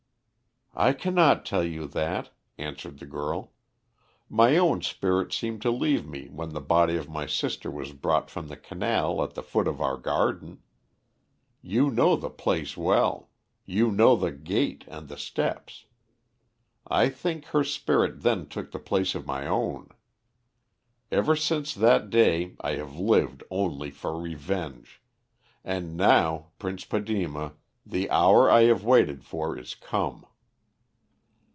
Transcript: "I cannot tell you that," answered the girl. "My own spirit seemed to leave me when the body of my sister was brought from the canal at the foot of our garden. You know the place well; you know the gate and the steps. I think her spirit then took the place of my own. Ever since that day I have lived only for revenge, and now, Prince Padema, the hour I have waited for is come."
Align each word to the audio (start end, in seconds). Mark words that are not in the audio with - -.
"I 0.73 0.93
cannot 0.93 1.45
tell 1.45 1.65
you 1.65 1.85
that," 1.87 2.29
answered 2.57 2.99
the 2.99 3.05
girl. 3.05 3.51
"My 4.29 4.55
own 4.55 4.81
spirit 4.81 5.33
seemed 5.33 5.61
to 5.63 5.69
leave 5.69 6.07
me 6.07 6.29
when 6.29 6.51
the 6.51 6.61
body 6.61 6.95
of 6.95 7.09
my 7.09 7.25
sister 7.27 7.69
was 7.69 7.91
brought 7.91 8.29
from 8.29 8.47
the 8.47 8.55
canal 8.55 9.21
at 9.21 9.33
the 9.33 9.43
foot 9.43 9.67
of 9.67 9.81
our 9.81 9.97
garden. 9.97 10.63
You 11.61 11.91
know 11.91 12.15
the 12.15 12.29
place 12.29 12.77
well; 12.77 13.29
you 13.65 13.91
know 13.91 14.15
the 14.15 14.31
gate 14.31 14.85
and 14.87 15.09
the 15.09 15.17
steps. 15.17 15.87
I 16.87 17.09
think 17.09 17.47
her 17.47 17.65
spirit 17.65 18.21
then 18.21 18.47
took 18.47 18.71
the 18.71 18.79
place 18.79 19.13
of 19.13 19.27
my 19.27 19.45
own. 19.47 19.89
Ever 21.11 21.35
since 21.35 21.73
that 21.75 22.09
day 22.09 22.55
I 22.61 22.75
have 22.75 22.95
lived 22.97 23.43
only 23.51 23.91
for 23.91 24.17
revenge, 24.17 25.01
and 25.65 25.97
now, 25.97 26.51
Prince 26.59 26.85
Padema, 26.85 27.55
the 27.85 28.09
hour 28.09 28.49
I 28.49 28.61
have 28.63 28.85
waited 28.85 29.25
for 29.25 29.59
is 29.59 29.75
come." 29.75 30.25